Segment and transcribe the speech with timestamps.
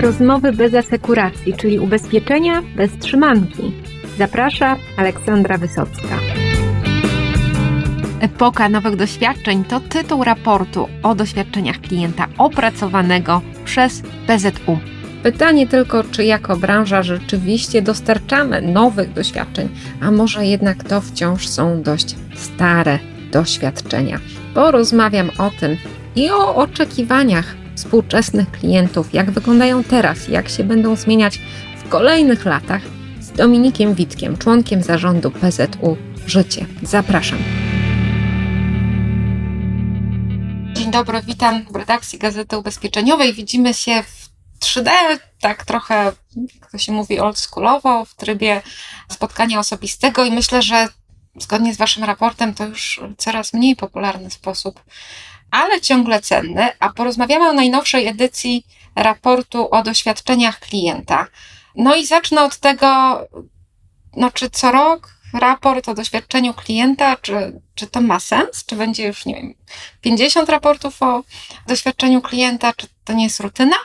[0.00, 3.72] Rozmowy bez asekuracji, czyli ubezpieczenia bez trzymanki.
[4.18, 6.18] Zaprasza Aleksandra Wysocka.
[8.20, 14.78] Epoka nowych doświadczeń to tytuł raportu o doświadczeniach klienta opracowanego przez PZU.
[15.22, 19.68] Pytanie tylko, czy jako branża rzeczywiście dostarczamy nowych doświadczeń,
[20.00, 22.98] a może jednak to wciąż są dość stare
[23.32, 24.18] doświadczenia.
[24.54, 25.76] Porozmawiam o tym
[26.16, 31.40] i o oczekiwaniach współczesnych klientów, jak wyglądają teraz, jak się będą zmieniać
[31.84, 32.82] w kolejnych latach
[33.20, 35.96] z Dominikiem Witkiem, członkiem zarządu PZU
[36.26, 36.66] Życie.
[36.82, 37.38] Zapraszam.
[40.72, 43.34] Dzień dobry, witam w redakcji Gazety Ubezpieczeniowej.
[43.34, 44.28] Widzimy się w
[44.60, 44.90] 3D,
[45.40, 46.12] tak trochę,
[46.60, 48.62] jak to się mówi, oldschoolowo, w trybie
[49.08, 50.88] spotkania osobistego i myślę, że
[51.40, 54.80] zgodnie z Waszym raportem to już coraz mniej popularny sposób,
[55.50, 58.66] ale ciągle cenny, a porozmawiamy o najnowszej edycji
[58.96, 61.26] raportu o doświadczeniach klienta.
[61.74, 63.18] No i zacznę od tego,
[64.16, 68.64] no czy co rok raport o doświadczeniu klienta, czy, czy to ma sens?
[68.66, 69.54] Czy będzie już, nie wiem,
[70.00, 71.22] 50 raportów o
[71.66, 72.72] doświadczeniu klienta?
[72.72, 73.76] Czy to nie jest rutyna?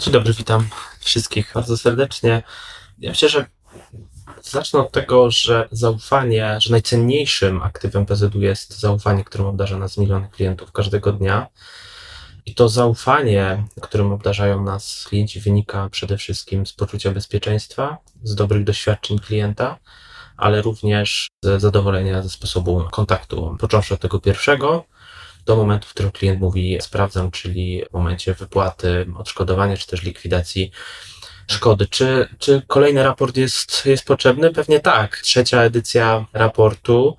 [0.00, 0.68] Dzień dobry, witam
[1.00, 2.42] wszystkich bardzo serdecznie.
[2.98, 3.46] Ja myślę, że
[4.50, 10.28] zacznę od tego, że zaufanie, że najcenniejszym aktywem PZU jest zaufanie, którym obdarza nas miliony
[10.28, 11.46] klientów każdego dnia.
[12.46, 18.64] I to zaufanie, którym obdarzają nas klienci, wynika przede wszystkim z poczucia bezpieczeństwa, z dobrych
[18.64, 19.78] doświadczeń klienta,
[20.36, 23.56] ale również z zadowolenia ze sposobu kontaktu.
[23.60, 24.84] Począwszy od tego pierwszego,
[25.46, 30.70] do momentu, w którym klient mówi sprawdzam, czyli w momencie wypłaty odszkodowania, czy też likwidacji
[31.46, 31.86] szkody.
[31.86, 34.52] Czy, czy kolejny raport jest, jest potrzebny?
[34.52, 35.16] Pewnie tak.
[35.16, 37.16] Trzecia edycja raportu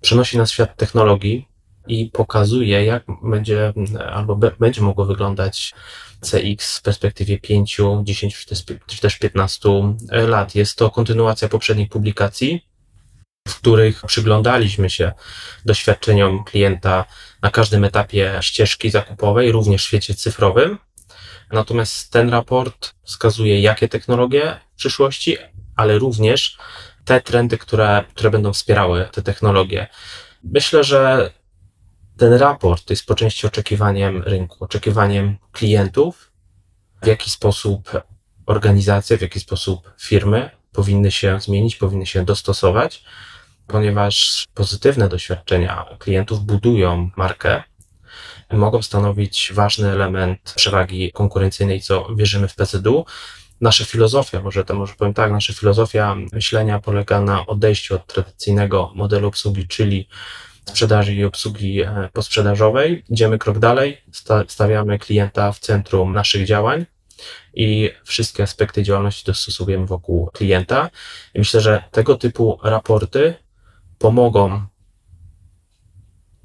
[0.00, 1.48] przenosi nas świat technologii
[1.86, 3.72] i pokazuje, jak będzie
[4.12, 5.74] albo będzie mogło wyglądać
[6.20, 8.46] CX w perspektywie 5, 10
[8.86, 9.68] czy też 15
[10.10, 10.54] lat.
[10.54, 12.66] Jest to kontynuacja poprzednich publikacji,
[13.48, 15.12] w których przyglądaliśmy się
[15.64, 17.04] doświadczeniom klienta
[17.42, 20.78] na każdym etapie ścieżki zakupowej, również w świecie cyfrowym.
[21.52, 25.36] Natomiast ten raport wskazuje, jakie technologie w przyszłości,
[25.76, 26.58] ale również
[27.04, 29.86] te trendy, które, które będą wspierały te technologie.
[30.44, 31.30] Myślę, że
[32.16, 36.32] ten raport jest po części oczekiwaniem rynku, oczekiwaniem klientów,
[37.02, 37.90] w jaki sposób
[38.46, 43.04] organizacje, w jaki sposób firmy powinny się zmienić, powinny się dostosować,
[43.66, 47.62] ponieważ pozytywne doświadczenia klientów budują markę,
[48.52, 53.04] mogą stanowić ważny element przewagi konkurencyjnej, co wierzymy w PZU.
[53.60, 58.92] Nasza filozofia, może to może powiem tak, nasza filozofia myślenia polega na odejściu od tradycyjnego
[58.94, 60.08] modelu obsługi, czyli
[60.64, 63.04] sprzedaży i obsługi e, posprzedażowej.
[63.08, 64.02] Idziemy krok dalej,
[64.48, 66.86] stawiamy klienta w centrum naszych działań
[67.54, 70.90] i wszystkie aspekty działalności dostosowujemy wokół klienta.
[71.34, 73.34] I myślę, że tego typu raporty
[73.98, 74.66] pomogą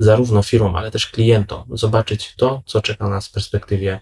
[0.04, 4.00] zarówno firmom, ale też klientom zobaczyć to, co czeka nas w perspektywie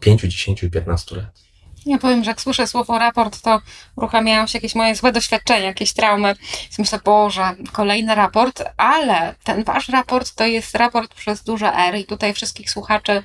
[0.00, 1.40] 5, 10 i 15 lat.
[1.86, 3.60] Ja powiem, że jak słyszę słowo raport, to
[3.96, 6.34] uruchamiają się jakieś moje złe doświadczenia, jakieś traumy.
[6.62, 11.94] Więc myślę, Boże, kolejny raport, ale ten wasz raport to jest raport przez duże R
[11.94, 13.22] i tutaj wszystkich słuchaczy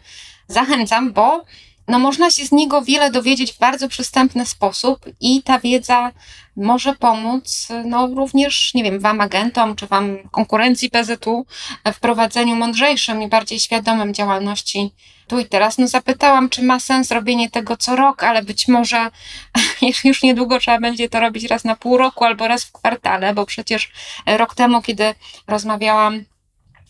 [0.47, 1.45] zachęcam, bo
[1.87, 6.11] no można się z niego wiele dowiedzieć w bardzo przystępny sposób i ta wiedza
[6.55, 11.45] może pomóc no, również, nie wiem, Wam agentom czy Wam konkurencji PZU
[11.93, 14.91] w prowadzeniu mądrzejszym i bardziej świadomym działalności
[15.27, 15.77] tu i teraz.
[15.77, 19.11] No zapytałam, czy ma sens robienie tego co rok, ale być może
[20.03, 23.45] już niedługo trzeba będzie to robić raz na pół roku albo raz w kwartale, bo
[23.45, 23.91] przecież
[24.25, 25.15] rok temu, kiedy
[25.47, 26.23] rozmawiałam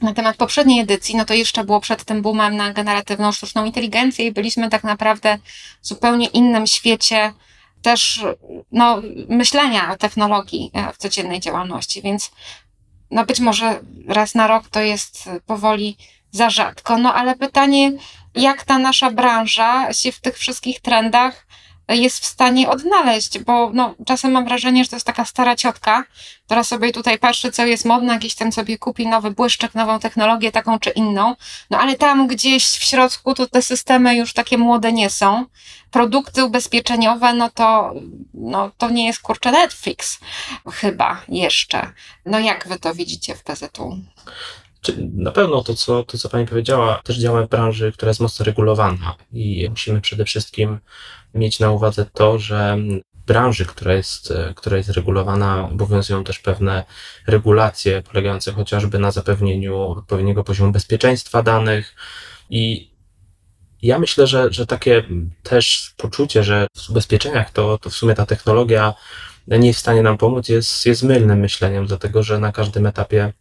[0.02, 4.26] na temat poprzedniej edycji, no to jeszcze było przed tym boomem na generatywną sztuczną inteligencję
[4.28, 5.38] i byliśmy tak naprawdę
[5.82, 7.34] w zupełnie innym świecie
[7.82, 8.26] też
[8.72, 12.32] no, myślenia o technologii e, w codziennej działalności, więc
[13.12, 15.98] no być może raz na rok to jest powoli
[16.32, 16.98] za rzadko.
[16.98, 17.92] No ale pytanie,
[18.36, 21.48] jak ta nasza branża się w tych wszystkich trendach
[21.94, 26.04] jest w stanie odnaleźć, bo no, czasem mam wrażenie, że to jest taka stara ciotka,
[26.46, 30.52] która sobie tutaj patrzy, co jest modne, jakiś ten sobie kupi nowy błyszczek, nową technologię,
[30.52, 31.36] taką czy inną,
[31.70, 35.46] no ale tam gdzieś w środku to te systemy już takie młode nie są.
[35.92, 37.94] Produkty ubezpieczeniowe, no to,
[38.34, 40.20] no to nie jest kurczę Netflix
[40.74, 41.92] chyba jeszcze.
[42.26, 43.98] No jak wy to widzicie w PZU?
[45.14, 48.46] Na pewno to co, to, co Pani powiedziała, też działamy w branży, która jest mocno
[48.46, 50.80] regulowana i musimy przede wszystkim
[51.34, 52.78] mieć na uwadze to, że
[53.28, 56.84] branży, która jest, która jest regulowana, obowiązują też pewne
[57.28, 61.96] regulacje polegające chociażby na zapewnieniu odpowiedniego poziomu bezpieczeństwa danych.
[62.50, 62.92] I
[63.82, 65.04] Ja myślę, że, że takie
[65.44, 68.94] też poczucie, że w ubezpieczeniach to, to w sumie ta technologia
[69.48, 73.34] nie jest w stanie nam pomóc, jest, jest mylnym myśleniem, dlatego że na każdym etapie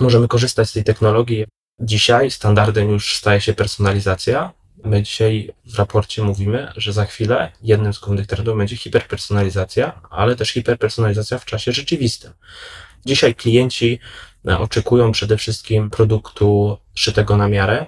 [0.00, 1.46] możemy korzystać z tej technologii.
[1.80, 4.52] Dzisiaj standardem już staje się personalizacja.
[4.84, 10.36] My dzisiaj w raporcie mówimy, że za chwilę jednym z głównych trendów będzie hiperpersonalizacja, ale
[10.36, 12.32] też hiperpersonalizacja w czasie rzeczywistym.
[13.06, 13.98] Dzisiaj klienci
[14.48, 17.86] e, oczekują przede wszystkim produktu szytego na miarę,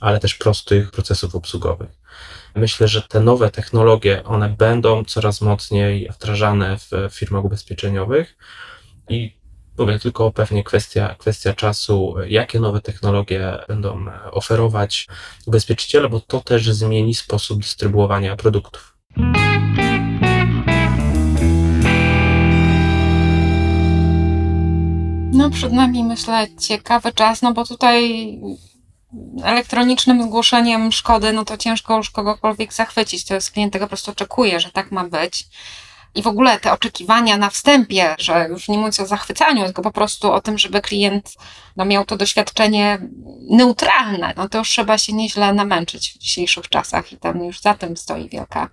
[0.00, 1.90] ale też prostych procesów obsługowych.
[2.54, 8.36] Myślę, że te nowe technologie, one będą coraz mocniej wdrażane w firmach ubezpieczeniowych
[9.08, 9.36] i
[9.78, 15.06] mówię tylko pewnie kwestia, kwestia czasu, jakie nowe technologie będą oferować
[15.46, 18.96] ubezpieczyciele, bo to też zmieni sposób dystrybuowania produktów.
[25.32, 28.38] No, przed nami myślę ciekawy czas, no bo tutaj
[29.42, 33.24] elektronicznym zgłoszeniem szkody, no to ciężko już kogokolwiek zachwycić.
[33.24, 35.46] To jest klient tego po prostu oczekuje, że tak ma być.
[36.16, 39.90] I w ogóle te oczekiwania na wstępie, że już nie mówiąc o zachwycaniu, tylko po
[39.90, 41.34] prostu o tym, żeby klient
[41.76, 42.98] no, miał to doświadczenie
[43.50, 47.74] neutralne, no to już trzeba się nieźle namęczyć w dzisiejszych czasach i tam już za
[47.74, 48.68] tym stoi wielka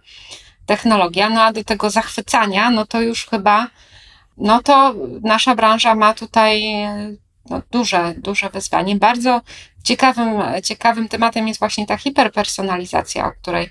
[0.65, 1.29] technologia.
[1.29, 3.67] No a do tego zachwycania, no to już chyba,
[4.37, 6.73] no to nasza branża ma tutaj
[7.49, 8.95] no, duże, duże wyzwanie.
[8.95, 9.41] Bardzo
[9.83, 13.69] ciekawym, ciekawym tematem jest właśnie ta hiperpersonalizacja, o której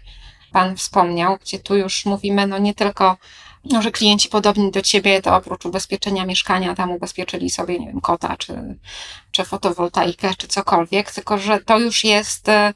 [0.53, 3.17] Pan wspomniał, gdzie tu już mówimy, no nie tylko,
[3.65, 8.01] no, że klienci podobni do Ciebie, to oprócz ubezpieczenia mieszkania, tam ubezpieczyli sobie, nie wiem,
[8.01, 8.79] kota, czy,
[9.31, 12.75] czy fotowoltaikę, czy cokolwiek, tylko że to już jest e,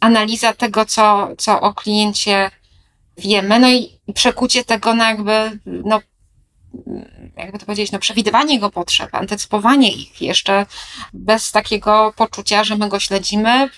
[0.00, 2.50] analiza tego, co, co o kliencie
[3.18, 6.00] wiemy, no i przekucie tego na jakby, no
[7.36, 10.66] jakby to powiedzieć, no, przewidywanie jego potrzeb, antycypowanie ich jeszcze
[11.12, 13.68] bez takiego poczucia, że my go śledzimy,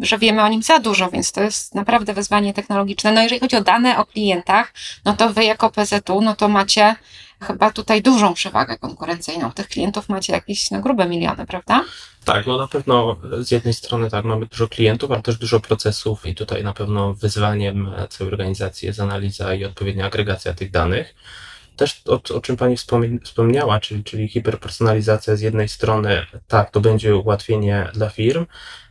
[0.00, 3.12] że wiemy o nim za dużo, więc to jest naprawdę wyzwanie technologiczne.
[3.12, 4.72] No jeżeli chodzi o dane o klientach,
[5.04, 6.96] no to wy jako PZU, no to macie
[7.42, 9.52] chyba tutaj dużą przewagę konkurencyjną.
[9.52, 11.84] Tych klientów macie jakieś no, grube miliony, prawda?
[12.24, 16.26] Tak, no na pewno z jednej strony tak, mamy dużo klientów, ale też dużo procesów
[16.26, 21.14] i tutaj na pewno wyzwaniem całej organizacji jest analiza i odpowiednia agregacja tych danych
[21.80, 22.76] też o, o czym Pani
[23.24, 28.46] wspomniała, czyli, czyli hiperpersonalizacja z jednej strony, tak, to będzie ułatwienie dla firm,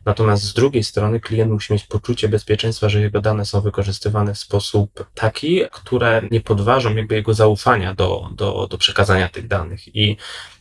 [0.05, 4.37] natomiast z drugiej strony klient musi mieć poczucie bezpieczeństwa, że jego dane są wykorzystywane w
[4.39, 9.95] sposób taki, które nie podważą jakby jego zaufania do, do, do przekazania tych danych.
[9.95, 10.17] I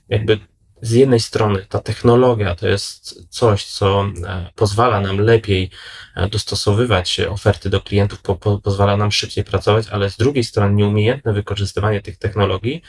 [0.09, 0.39] jakby
[0.83, 5.71] z jednej strony ta technologia to jest coś, co e, pozwala nam lepiej
[6.17, 10.75] e, dostosowywać oferty do klientów, po, po, pozwala nam szybciej pracować, ale z drugiej strony
[10.75, 12.83] nieumiejętne wykorzystywanie tych technologii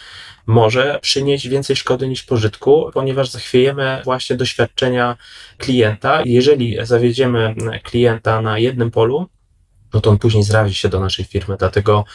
[0.46, 5.18] może przynieść więcej szkody niż pożytku, ponieważ zachwiejemy właśnie doświadczenia
[5.58, 6.22] klienta.
[6.26, 9.30] Jeżeli zawiedziemy klienta na jednym polu,
[9.94, 11.56] no to on później zrazi się do naszej firmy.
[11.60, 12.06] Dlatego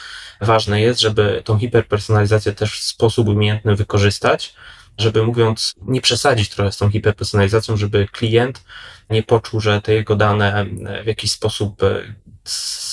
[0.40, 4.54] ważne jest, żeby tą hiperpersonalizację też w sposób umiejętny wykorzystać,
[4.98, 8.64] żeby mówiąc, nie przesadzić trochę z tą hiperpersonalizacją, żeby klient
[9.10, 10.66] nie poczuł, że te jego dane
[11.04, 12.14] w jakiś sposób e,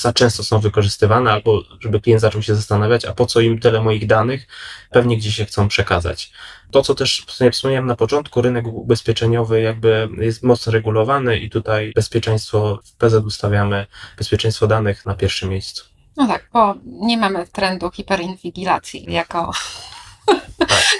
[0.01, 3.81] za często są wykorzystywane, albo żeby klient zaczął się zastanawiać, a po co im tyle
[3.81, 4.47] moich danych,
[4.89, 6.31] pewnie gdzieś się chcą przekazać.
[6.71, 12.79] To, co też wspomniałem na początku, rynek ubezpieczeniowy jakby jest mocno regulowany i tutaj bezpieczeństwo,
[12.83, 13.85] w PZ ustawiamy
[14.17, 15.85] bezpieczeństwo danych na pierwszym miejscu.
[16.17, 19.51] No tak, bo nie mamy trendu hiperinwigilacji jako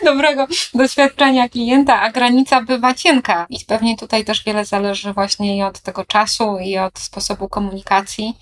[0.06, 3.46] dobrego doświadczenia klienta, a granica bywa cienka.
[3.50, 8.38] I pewnie tutaj też wiele zależy właśnie i od tego czasu, i od sposobu komunikacji,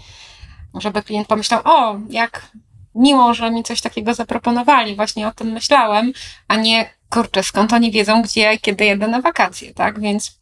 [0.73, 2.51] żeby klient pomyślał, o, jak
[2.95, 6.13] miło, że mi coś takiego zaproponowali, właśnie o tym myślałem,
[6.47, 9.99] a nie kurczę, skąd oni wiedzą, gdzie, kiedy jedę na wakacje, tak?
[9.99, 10.39] Więc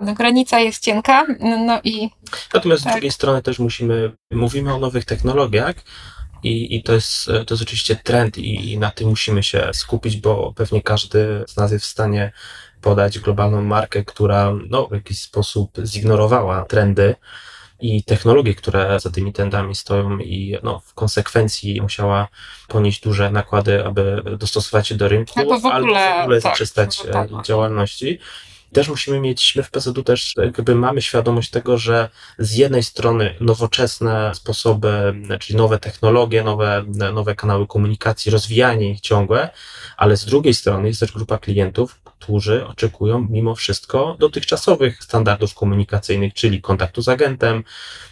[0.00, 2.10] no, granica jest cienka, no i...
[2.54, 2.92] Natomiast tak.
[2.92, 5.74] z drugiej strony też musimy, mówimy o nowych technologiach,
[6.44, 10.16] i, i to, jest, to jest oczywiście trend i, i na tym musimy się skupić,
[10.16, 12.32] bo pewnie każdy z nas jest w stanie
[12.80, 17.14] podać globalną markę, która no, w jakiś sposób zignorowała trendy
[17.80, 22.28] i technologie, które za tymi trendami stoją i no, w konsekwencji musiała
[22.68, 26.52] ponieść duże nakłady, aby dostosować się do rynku, albo w ogóle, albo w ogóle tak,
[26.52, 28.18] zaprzestać tak, działalności
[28.74, 33.34] też musimy mieć, my w PZU też jakby mamy świadomość tego, że z jednej strony
[33.40, 39.50] nowoczesne sposoby, czyli nowe technologie, nowe, nowe kanały komunikacji, rozwijanie ich ciągłe,
[39.96, 46.34] ale z drugiej strony jest też grupa klientów, którzy oczekują mimo wszystko dotychczasowych standardów komunikacyjnych,
[46.34, 47.64] czyli kontaktu z agentem,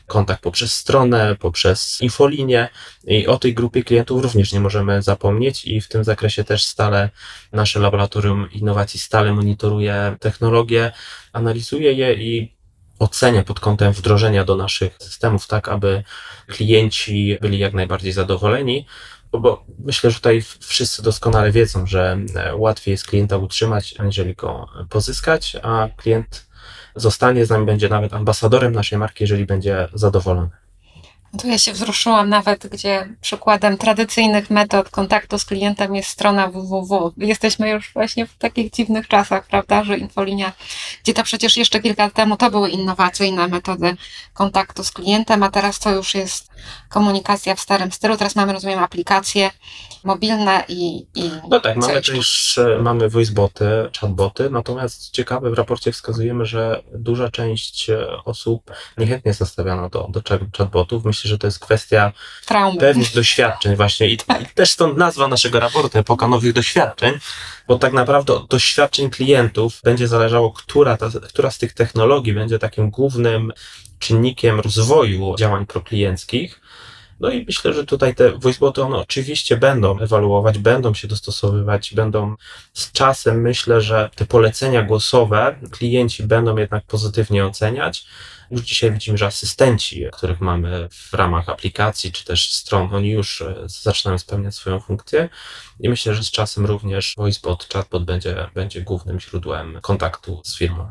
[0.06, 2.68] kontakt poprzez stronę, poprzez infolinię
[3.04, 7.10] i o tej grupie klientów również nie możemy zapomnieć i w tym zakresie też stale
[7.52, 10.92] nasze laboratorium innowacji stale monitoruje technologie,
[11.32, 12.54] analizuje je i
[12.98, 16.02] ocenia pod kątem wdrożenia do naszych systemów, tak aby
[16.46, 18.86] klienci byli jak najbardziej zadowoleni.
[19.40, 24.66] Bo myślę, że tutaj wszyscy doskonale wiedzą, że e, łatwiej jest klienta utrzymać, aniżeli go
[24.88, 26.46] pozyskać, a klient
[26.96, 30.61] zostanie z nami, będzie nawet ambasadorem naszej marki, jeżeli będzie zadowolony.
[31.40, 37.12] Tu ja się wzruszyłam nawet, gdzie przykładem tradycyjnych metod kontaktu z klientem jest strona www.
[37.16, 40.52] Jesteśmy już właśnie w takich dziwnych czasach, prawda, że infolinia,
[41.02, 43.96] gdzie to przecież jeszcze kilka lat temu to były innowacyjne metody
[44.34, 46.50] kontaktu z klientem, a teraz to już jest
[46.88, 48.16] komunikacja w starym stylu.
[48.16, 49.50] Teraz mamy, rozumiem, aplikacje
[50.04, 51.06] mobilne i.
[51.14, 53.64] i no tak, mamy też mamy voiceboty,
[54.00, 57.90] chatboty, natomiast ciekawe w raporcie wskazujemy, że duża część
[58.24, 60.22] osób niechętnie jest nastawiona do, do
[60.58, 61.04] chatbotów.
[61.04, 62.12] Myślę, że to jest kwestia
[62.46, 62.80] Traumy.
[62.80, 67.18] pewnych doświadczeń właśnie i, i też stąd nazwa naszego raportu, epoka nowych doświadczeń,
[67.68, 72.58] bo tak naprawdę od doświadczeń klientów będzie zależało, która, ta, która z tych technologii będzie
[72.58, 73.52] takim głównym
[73.98, 76.60] czynnikiem rozwoju działań proklienckich.
[77.20, 82.36] No i myślę, że tutaj te voiceboty one oczywiście będą ewaluować, będą się dostosowywać, będą
[82.72, 88.06] z czasem myślę, że te polecenia głosowe klienci będą jednak pozytywnie oceniać.
[88.50, 93.42] Już dzisiaj widzimy, że asystenci, których mamy w ramach aplikacji czy też stron, oni już
[93.42, 95.28] e, zaczynają spełniać swoją funkcję
[95.80, 100.90] i myślę, że z czasem również voicebot, chatbot będzie, będzie głównym źródłem kontaktu z firmą.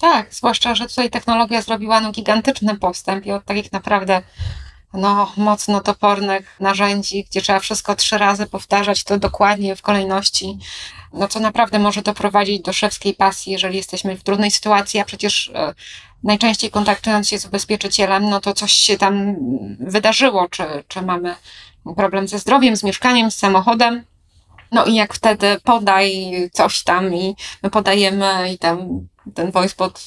[0.00, 4.22] Tak, zwłaszcza, że tutaj technologia zrobiła no, gigantyczny postęp i od takich naprawdę
[4.96, 10.58] no, mocno topornych narzędzi, gdzie trzeba wszystko trzy razy powtarzać to dokładnie w kolejności,
[11.12, 15.50] no co naprawdę może doprowadzić do szewskiej pasji, jeżeli jesteśmy w trudnej sytuacji, a przecież
[15.54, 15.74] e,
[16.22, 19.36] najczęściej kontaktując się z ubezpieczycielem, no to coś się tam
[19.80, 21.34] wydarzyło, czy, czy mamy
[21.96, 24.04] problem ze zdrowiem, z mieszkaniem, z samochodem.
[24.72, 30.00] No i jak wtedy podaj coś tam i my podajemy i tam ten voicebot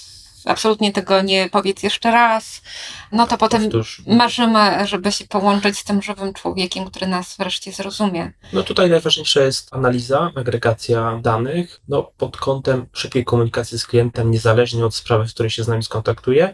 [0.50, 2.62] absolutnie tego nie powiedz jeszcze raz,
[3.12, 4.01] no to potem Powtórz.
[4.08, 8.32] marzymy, żeby się połączyć z tym żywym człowiekiem, który nas wreszcie zrozumie.
[8.53, 14.86] No tutaj najważniejsza jest analiza, agregacja danych, no pod kątem szybkiej komunikacji z klientem, niezależnie
[14.86, 16.53] od sprawy, w której się z nami skontaktuje.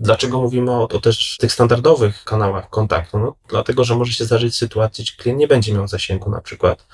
[0.00, 3.18] Dlaczego mówimy o, o też tych standardowych kanałach kontaktu?
[3.18, 6.86] No, dlatego, że może się zdarzyć sytuacja, że klient nie będzie miał zasięgu na przykład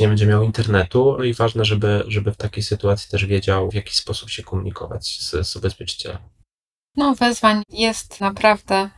[0.00, 1.16] nie będzie miał internetu.
[1.18, 5.06] No i ważne, żeby, żeby w takiej sytuacji też wiedział, w jaki sposób się komunikować
[5.06, 6.18] z, z ubezpieczycielem.
[6.96, 8.90] No, wezwań jest naprawdę.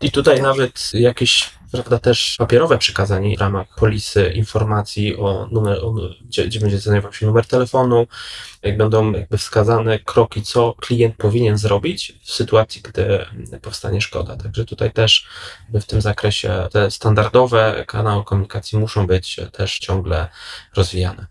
[0.00, 5.94] I tutaj nawet jakieś prawda, też papierowe przekazanie w ramach polisy informacji o numer, o,
[6.24, 8.06] gdzie, gdzie będzie znajdował się numer telefonu,
[8.62, 13.26] jak będą jakby wskazane kroki, co klient powinien zrobić w sytuacji, gdy
[13.62, 14.36] powstanie szkoda.
[14.36, 15.26] Także tutaj też
[15.68, 20.28] w tym zakresie te standardowe kanały komunikacji muszą być też ciągle
[20.76, 21.26] rozwijane.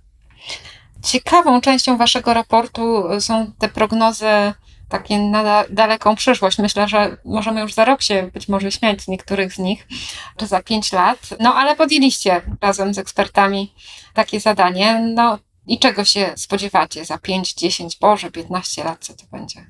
[1.04, 4.26] Ciekawą częścią waszego raportu są te prognozy
[4.92, 6.58] takie na daleką przyszłość.
[6.58, 9.88] Myślę, że możemy już za rok się być może śmiać z niektórych z nich,
[10.38, 11.30] czy za pięć lat.
[11.40, 13.74] No ale podjęliście razem z ekspertami
[14.14, 15.14] takie zadanie.
[15.16, 19.66] No i czego się spodziewacie za 5, 10, Boże, 15 lat, co to będzie?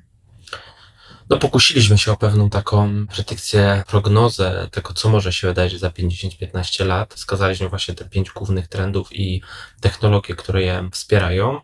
[1.30, 6.86] No, pokusiliśmy się o pewną taką predykcję, prognozę tego, co może się wydarzyć za 50-15
[6.86, 7.14] lat.
[7.14, 9.42] Wskazaliśmy właśnie te pięć głównych trendów i
[9.80, 11.60] technologie, które je wspierają.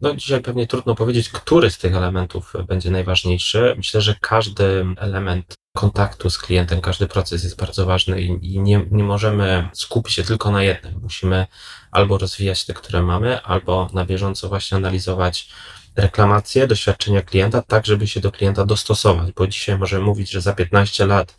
[0.00, 3.74] No dzisiaj pewnie trudno powiedzieć, który z tych elementów będzie najważniejszy.
[3.76, 8.86] Myślę, że każdy element kontaktu z klientem, każdy proces jest bardzo ważny i, i nie,
[8.90, 11.00] nie możemy skupić się tylko na jednym.
[11.02, 11.46] Musimy
[11.90, 15.48] albo rozwijać te, które mamy, albo na bieżąco właśnie analizować
[15.96, 20.52] reklamacje, doświadczenia klienta, tak żeby się do klienta dostosować, bo dzisiaj możemy mówić, że za
[20.52, 21.36] 15 lat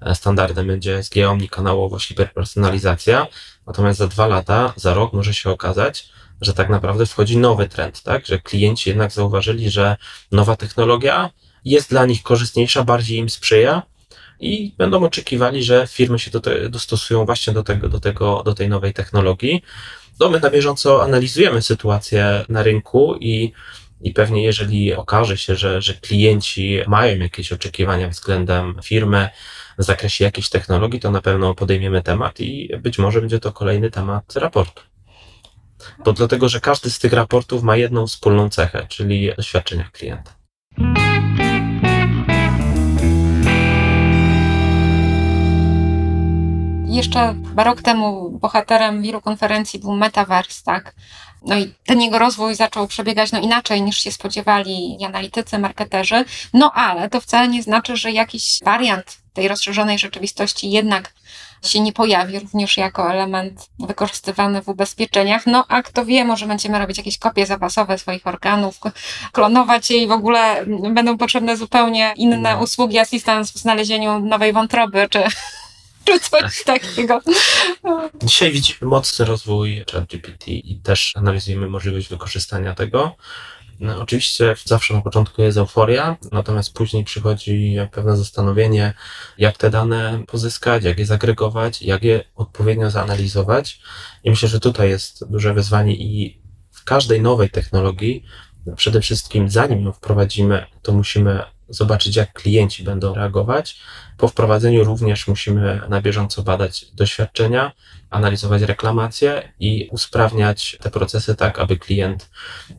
[0.00, 3.26] e, standardem będzie SG omnikanałowość, hiperpersonalizacja,
[3.66, 6.13] natomiast za dwa lata, za rok może się okazać,
[6.44, 8.26] że tak naprawdę wchodzi nowy trend, tak?
[8.26, 9.96] Że klienci jednak zauważyli, że
[10.32, 11.30] nowa technologia
[11.64, 13.82] jest dla nich korzystniejsza, bardziej im sprzyja
[14.40, 18.54] i będą oczekiwali, że firmy się do te, dostosują właśnie do tego, do tego, do
[18.54, 19.62] tej nowej technologii.
[20.20, 23.52] No, my na bieżąco analizujemy sytuację na rynku i,
[24.00, 29.28] i pewnie jeżeli okaże się, że, że klienci mają jakieś oczekiwania względem firmy
[29.78, 33.90] w zakresie jakiejś technologii, to na pewno podejmiemy temat i być może będzie to kolejny
[33.90, 34.82] temat raportu.
[36.04, 40.43] Bo dlatego, że każdy z tych raportów ma jedną wspólną cechę, czyli doświadczenia klienta.
[46.94, 50.94] Jeszcze rok temu bohaterem wielu konferencji był Metaverse, tak?
[51.42, 56.24] No i ten jego rozwój zaczął przebiegać no inaczej niż się spodziewali analitycy, marketerzy.
[56.52, 61.12] No ale to wcale nie znaczy, że jakiś wariant tej rozszerzonej rzeczywistości jednak
[61.62, 65.46] się nie pojawi również jako element wykorzystywany w ubezpieczeniach.
[65.46, 68.80] No a kto wie, może będziemy robić jakieś kopie zapasowe swoich organów,
[69.32, 72.62] klonować je i w ogóle będą potrzebne zupełnie inne No.
[72.62, 75.24] usługi assistance w znalezieniu nowej wątroby, czy,
[76.04, 77.20] czy coś takiego.
[78.22, 83.16] Dzisiaj widzimy mocny rozwój ChatGPT i też analizujemy możliwość wykorzystania tego.
[83.80, 88.94] No, oczywiście zawsze na początku jest euforia, natomiast później przychodzi pewne zastanowienie,
[89.38, 93.80] jak te dane pozyskać, jak je zagregować, jak je odpowiednio zanalizować.
[94.24, 96.42] I myślę, że tutaj jest duże wyzwanie i
[96.72, 98.24] w każdej nowej technologii,
[98.76, 103.80] przede wszystkim zanim ją wprowadzimy, to musimy zobaczyć, jak klienci będą reagować.
[104.16, 107.72] Po wprowadzeniu również musimy na bieżąco badać doświadczenia,
[108.10, 112.30] analizować reklamacje i usprawniać te procesy tak, aby klient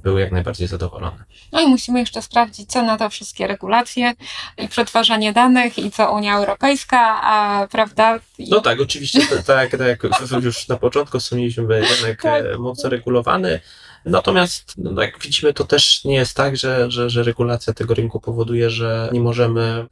[0.03, 1.23] był jak najbardziej zadowolony.
[1.51, 4.13] No i musimy jeszcze sprawdzić, co na to wszystkie regulacje
[4.57, 8.19] i przetwarzanie danych i co Unia Europejska, a prawda?
[8.37, 12.43] I No tak, oczywiście, tak, tak jak już na początku wspomnieliśmy, rynek Tak.
[12.59, 13.59] mocno regulowany.
[14.05, 18.19] Natomiast, no, jak widzimy, to też nie jest tak, że, że, że regulacja tego rynku
[18.19, 19.85] powoduje, że nie możemy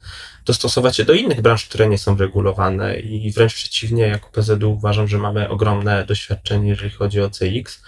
[0.46, 5.08] dostosować się do innych branż, które nie są regulowane i wręcz przeciwnie, jako PZU uważam,
[5.08, 7.82] że mamy ogromne doświadczenie, jeżeli chodzi o CX.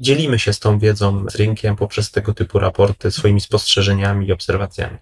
[0.00, 4.98] Dzielimy się z tą wiedzą z rynkiem poprzez tego typu raporty, swoimi spostrzeżeniami i obserwacjami.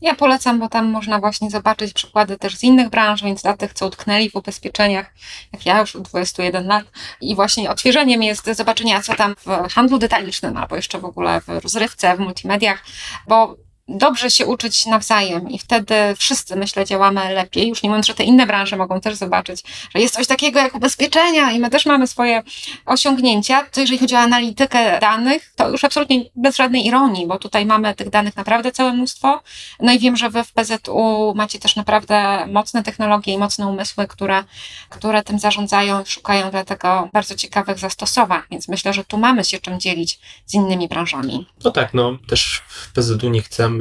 [0.00, 3.72] Ja polecam, bo tam można właśnie zobaczyć przykłady też z innych branż, więc dla tych,
[3.72, 5.14] co utknęli w ubezpieczeniach,
[5.52, 6.84] jak ja już od 21 lat.
[7.20, 11.48] I właśnie odświeżeniem jest zobaczenia, co tam w handlu detalicznym, albo jeszcze w ogóle w
[11.48, 12.84] rozrywce, w multimediach,
[13.28, 13.56] bo
[13.88, 17.68] dobrze się uczyć nawzajem i wtedy wszyscy, myślę, działamy lepiej.
[17.68, 19.62] Już nie mówiąc, że te inne branże mogą też zobaczyć,
[19.94, 22.42] że jest coś takiego jak ubezpieczenia i my też mamy swoje
[22.86, 23.64] osiągnięcia.
[23.72, 27.94] To jeżeli chodzi o analitykę danych, to już absolutnie bez żadnej ironii, bo tutaj mamy
[27.94, 29.42] tych danych naprawdę całe mnóstwo.
[29.80, 34.06] No i wiem, że wy w PZU macie też naprawdę mocne technologie i mocne umysły,
[34.06, 34.44] które,
[34.88, 39.58] które tym zarządzają i szukają dlatego bardzo ciekawych zastosowań, więc myślę, że tu mamy się
[39.58, 41.46] czym dzielić z innymi branżami.
[41.64, 43.77] No tak, no też w PZU nie chcemy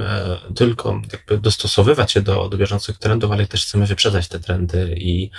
[0.55, 5.29] tylko jakby dostosowywać się do, do bieżących trendów, ale też chcemy wyprzedzać te trendy i,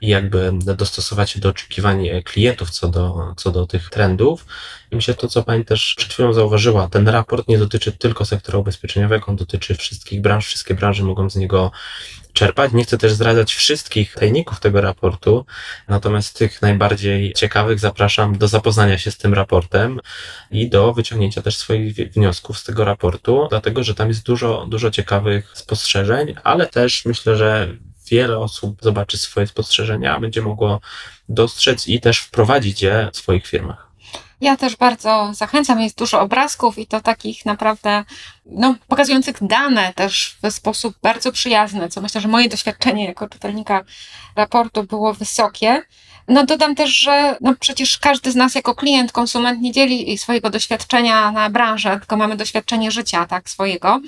[0.00, 4.46] i jakby dostosować się do oczekiwań klientów co do, co do tych trendów.
[4.90, 8.58] I myślę, to co Pani też przed chwilą zauważyła, ten raport nie dotyczy tylko sektora
[8.58, 11.70] ubezpieczeniowego, on dotyczy wszystkich branż, wszystkie branże mogą z niego
[12.36, 12.72] czerpać.
[12.72, 15.46] Nie chcę też zdradzać wszystkich tajników tego raportu,
[15.88, 20.00] natomiast tych najbardziej ciekawych zapraszam do zapoznania się z tym raportem
[20.50, 24.90] i do wyciągnięcia też swoich wniosków z tego raportu, dlatego że tam jest dużo, dużo
[24.90, 27.68] ciekawych spostrzeżeń, ale też myślę, że
[28.10, 30.80] wiele osób zobaczy swoje spostrzeżenia, będzie mogło
[31.28, 33.85] dostrzec i też wprowadzić je w swoich firmach.
[34.40, 38.04] Ja też bardzo zachęcam, jest dużo obrazków i to takich naprawdę,
[38.46, 43.84] no, pokazujących dane też w sposób bardzo przyjazny, co myślę, że moje doświadczenie jako czytelnika
[44.36, 45.82] raportu było wysokie.
[46.28, 50.50] No dodam też, że no przecież każdy z nas jako klient, konsument nie dzieli swojego
[50.50, 54.00] doświadczenia na branżę, tylko mamy doświadczenie życia, tak, swojego.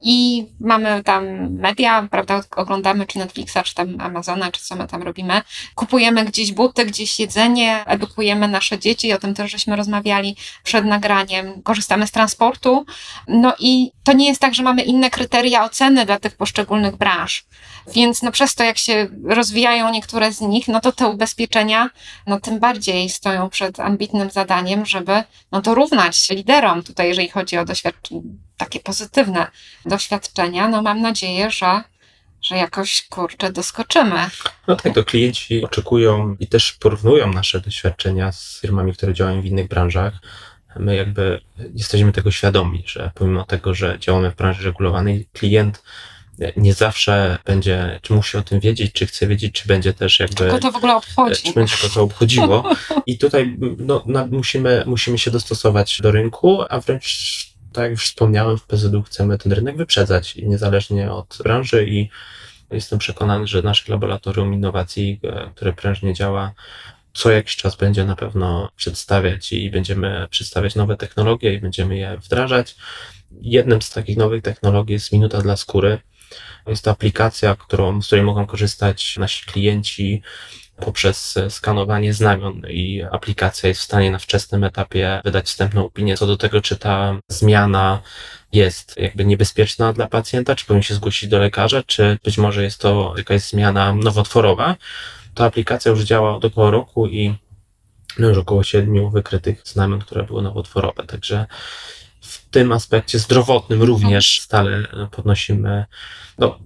[0.00, 5.02] I mamy tam media, prawda, oglądamy czy Netflixa, czy tam Amazona, czy co my tam
[5.02, 5.42] robimy.
[5.74, 11.62] Kupujemy gdzieś buty, gdzieś jedzenie, edukujemy nasze dzieci, o tym też żeśmy rozmawiali przed nagraniem.
[11.62, 12.86] Korzystamy z transportu.
[13.28, 17.44] No i to nie jest tak, że mamy inne kryteria oceny dla tych poszczególnych branż.
[17.94, 21.61] Więc no przez to, jak się rozwijają niektóre z nich, no to te ubezpieczenia,
[22.26, 25.22] no tym bardziej stoją przed ambitnym zadaniem, żeby
[25.52, 28.20] no dorównać liderom tutaj, jeżeli chodzi o doświadczenia,
[28.56, 29.46] takie pozytywne
[29.86, 30.68] doświadczenia.
[30.68, 31.82] No mam nadzieję, że,
[32.42, 34.30] że jakoś kurczę doskoczymy.
[34.68, 39.46] No tak, to klienci oczekują i też porównują nasze doświadczenia z firmami, które działają w
[39.46, 40.14] innych branżach.
[40.76, 41.40] My jakby
[41.74, 45.82] jesteśmy tego świadomi, że pomimo tego, że działamy w branży regulowanej, klient
[46.56, 50.46] nie zawsze będzie, czy musi o tym wiedzieć, czy chce wiedzieć, czy będzie też jakby
[50.46, 51.42] Kogo to w ogóle obchodzi?
[51.42, 52.64] czy będzie go to obchodziło.
[53.06, 58.04] I tutaj no, no, musimy, musimy się dostosować do rynku, a wręcz tak jak już
[58.04, 62.08] wspomniałem, w PZU chcemy ten rynek wyprzedzać i niezależnie od branży i
[62.70, 66.52] jestem przekonany, że nasze laboratorium innowacji, e, które prężnie działa,
[67.14, 72.16] co jakiś czas będzie na pewno przedstawiać i będziemy przedstawiać nowe technologie i będziemy je
[72.16, 72.76] wdrażać.
[73.40, 75.98] Jednym z takich nowych technologii jest Minuta dla skóry.
[76.66, 80.22] Jest to aplikacja, którą, z której mogą korzystać nasi klienci
[80.76, 86.26] poprzez skanowanie znamion i aplikacja jest w stanie na wczesnym etapie wydać wstępną opinię co
[86.26, 88.02] do tego, czy ta zmiana
[88.52, 92.80] jest jakby niebezpieczna dla pacjenta, czy powinien się zgłosić do lekarza, czy być może jest
[92.80, 94.76] to jakaś zmiana nowotworowa.
[95.34, 97.34] Ta aplikacja już działa od około roku i
[98.18, 101.06] no już około siedmiu wykrytych znamion, które były nowotworowe.
[101.06, 101.46] Także
[102.32, 105.84] w tym aspekcie zdrowotnym również stale podnosimy,
[106.38, 106.58] no,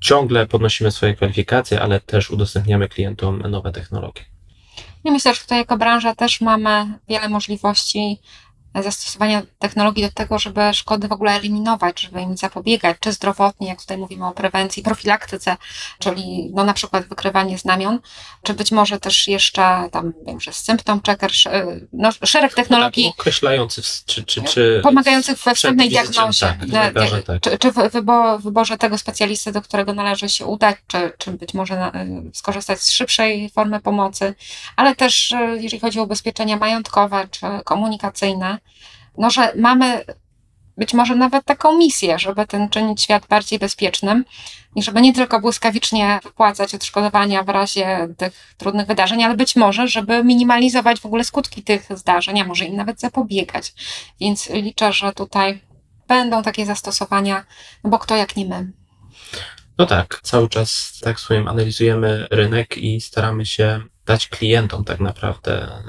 [0.00, 4.24] ciągle podnosimy swoje kwalifikacje, ale też udostępniamy klientom nowe technologie.
[5.04, 8.20] I myślę, że tutaj jako branża też mamy wiele możliwości
[8.82, 13.80] zastosowania technologii do tego, żeby szkody w ogóle eliminować, żeby im zapobiegać, czy zdrowotnie, jak
[13.80, 15.56] tutaj mówimy o prewencji, profilaktyce,
[15.98, 18.00] czyli no na przykład wykrywanie znamion,
[18.42, 21.30] czy być może też jeszcze tam, wiem, że symptom checker,
[21.92, 26.94] no, szereg technologii tak, określających, czy, czy, czy pomagających we wstępnej diagnozie, tak,
[27.26, 27.40] tak.
[27.40, 31.92] czy, czy w wyborze tego specjalisty, do którego należy się udać, czy, czy być może
[32.34, 34.34] skorzystać z szybszej formy pomocy,
[34.76, 38.58] ale też jeżeli chodzi o ubezpieczenia majątkowe czy komunikacyjne,
[39.18, 40.04] no, że mamy
[40.78, 44.24] być może nawet taką misję, żeby ten czynić świat bardziej bezpiecznym
[44.76, 49.88] i żeby nie tylko błyskawicznie wypłacać odszkodowania w razie tych trudnych wydarzeń, ale być może,
[49.88, 53.74] żeby minimalizować w ogóle skutki tych zdarzeń, a może im nawet zapobiegać.
[54.20, 55.60] Więc liczę, że tutaj
[56.08, 57.44] będą takie zastosowania,
[57.84, 58.72] no bo kto jak nie my.
[59.78, 65.82] No tak, cały czas tak swoim analizujemy rynek i staramy się dać klientom tak naprawdę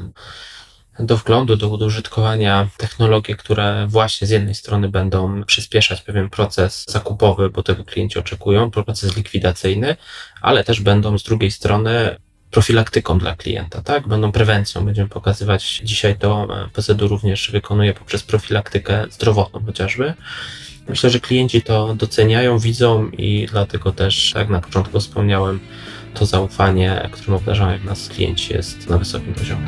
[1.00, 7.50] do wglądu, do, użytkowania technologie, które właśnie z jednej strony będą przyspieszać pewien proces zakupowy,
[7.50, 9.96] bo tego klienci oczekują, proces likwidacyjny,
[10.42, 12.16] ale też będą z drugiej strony
[12.52, 14.08] profilaktyką dla klienta, tak?
[14.08, 14.86] Będą prewencją.
[14.86, 20.14] Będziemy pokazywać dzisiaj to e, PZU również wykonuje poprzez profilaktykę zdrowotną chociażby.
[20.88, 25.60] Myślę, że klienci to doceniają, widzą i dlatego też, jak na początku wspomniałem,
[26.14, 29.68] to zaufanie, którym obdarzają nas klienci jest na wysokim poziomie.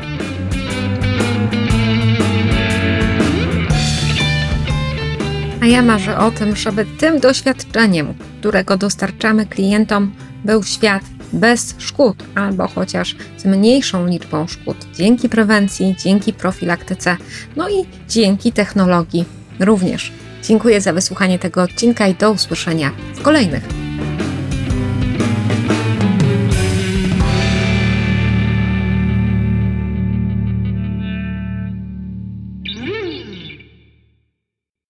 [5.62, 10.12] A ja marzę o tym, żeby tym doświadczeniem, którego dostarczamy klientom,
[10.44, 17.16] był świat bez szkód, albo chociaż z mniejszą liczbą szkód, dzięki prewencji, dzięki profilaktyce,
[17.56, 19.24] no i dzięki technologii
[19.60, 20.12] również.
[20.42, 23.81] Dziękuję za wysłuchanie tego odcinka i do usłyszenia w kolejnych.